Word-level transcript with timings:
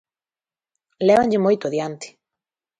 Lévanlle 1.05 1.43
moito 1.45 1.63
adiante. 1.67 2.07